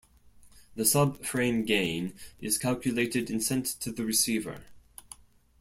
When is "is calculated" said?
2.39-3.29